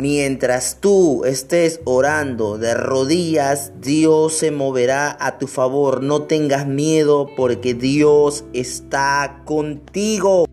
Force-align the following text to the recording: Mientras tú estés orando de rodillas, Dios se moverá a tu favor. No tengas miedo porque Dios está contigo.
Mientras 0.00 0.78
tú 0.80 1.24
estés 1.24 1.80
orando 1.84 2.56
de 2.56 2.74
rodillas, 2.74 3.72
Dios 3.80 4.34
se 4.34 4.52
moverá 4.52 5.16
a 5.18 5.38
tu 5.38 5.48
favor. 5.48 6.04
No 6.04 6.22
tengas 6.22 6.68
miedo 6.68 7.28
porque 7.36 7.74
Dios 7.74 8.44
está 8.52 9.42
contigo. 9.44 10.46